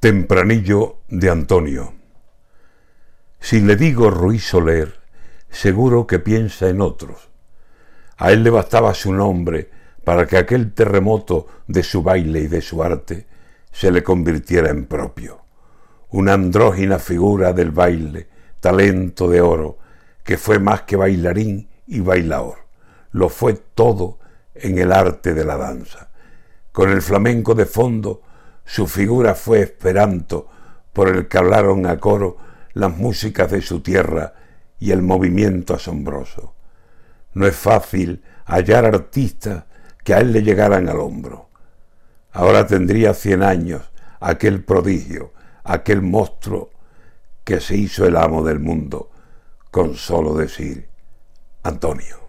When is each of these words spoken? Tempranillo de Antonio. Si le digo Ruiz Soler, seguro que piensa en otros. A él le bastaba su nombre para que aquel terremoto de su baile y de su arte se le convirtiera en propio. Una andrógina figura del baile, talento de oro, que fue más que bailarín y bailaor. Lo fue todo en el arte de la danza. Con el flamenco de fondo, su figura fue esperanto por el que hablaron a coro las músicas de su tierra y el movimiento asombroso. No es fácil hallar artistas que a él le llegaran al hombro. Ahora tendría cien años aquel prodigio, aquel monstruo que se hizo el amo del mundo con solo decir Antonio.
Tempranillo 0.00 0.98
de 1.08 1.28
Antonio. 1.28 1.92
Si 3.40 3.58
le 3.58 3.74
digo 3.74 4.10
Ruiz 4.10 4.44
Soler, 4.44 4.94
seguro 5.50 6.06
que 6.06 6.20
piensa 6.20 6.68
en 6.68 6.80
otros. 6.80 7.30
A 8.16 8.30
él 8.30 8.44
le 8.44 8.50
bastaba 8.50 8.94
su 8.94 9.12
nombre 9.12 9.68
para 10.04 10.28
que 10.28 10.36
aquel 10.36 10.72
terremoto 10.72 11.48
de 11.66 11.82
su 11.82 12.04
baile 12.04 12.42
y 12.42 12.46
de 12.46 12.60
su 12.60 12.80
arte 12.80 13.26
se 13.72 13.90
le 13.90 14.04
convirtiera 14.04 14.70
en 14.70 14.86
propio. 14.86 15.40
Una 16.10 16.34
andrógina 16.34 17.00
figura 17.00 17.52
del 17.52 17.72
baile, 17.72 18.28
talento 18.60 19.28
de 19.28 19.40
oro, 19.40 19.78
que 20.22 20.38
fue 20.38 20.60
más 20.60 20.82
que 20.82 20.94
bailarín 20.94 21.68
y 21.88 21.98
bailaor. 21.98 22.58
Lo 23.10 23.28
fue 23.28 23.54
todo 23.74 24.20
en 24.54 24.78
el 24.78 24.92
arte 24.92 25.34
de 25.34 25.44
la 25.44 25.56
danza. 25.56 26.10
Con 26.70 26.90
el 26.90 27.02
flamenco 27.02 27.56
de 27.56 27.66
fondo, 27.66 28.22
su 28.68 28.86
figura 28.86 29.34
fue 29.34 29.62
esperanto 29.62 30.46
por 30.92 31.08
el 31.08 31.26
que 31.26 31.38
hablaron 31.38 31.86
a 31.86 31.98
coro 31.98 32.36
las 32.74 32.94
músicas 32.94 33.50
de 33.50 33.62
su 33.62 33.80
tierra 33.80 34.34
y 34.78 34.90
el 34.90 35.00
movimiento 35.00 35.72
asombroso. 35.72 36.54
No 37.32 37.46
es 37.46 37.56
fácil 37.56 38.22
hallar 38.44 38.84
artistas 38.84 39.64
que 40.04 40.12
a 40.12 40.18
él 40.18 40.32
le 40.32 40.42
llegaran 40.42 40.86
al 40.90 41.00
hombro. 41.00 41.48
Ahora 42.30 42.66
tendría 42.66 43.14
cien 43.14 43.42
años 43.42 43.90
aquel 44.20 44.62
prodigio, 44.62 45.32
aquel 45.64 46.02
monstruo 46.02 46.68
que 47.44 47.60
se 47.60 47.74
hizo 47.74 48.04
el 48.04 48.18
amo 48.18 48.44
del 48.44 48.58
mundo 48.58 49.10
con 49.70 49.94
solo 49.94 50.34
decir 50.34 50.90
Antonio. 51.62 52.27